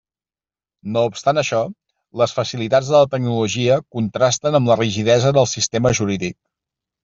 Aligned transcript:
No 0.95 1.03
obstant 1.09 1.39
això, 1.41 1.59
les 2.23 2.33
facilitats 2.39 2.91
de 2.93 2.97
la 3.03 3.11
tecnologia 3.13 3.79
contrasten 3.99 4.61
amb 4.61 4.75
la 4.75 4.81
rigidesa 4.83 5.37
del 5.41 5.51
sistema 5.57 5.97
jurídic. 6.03 6.39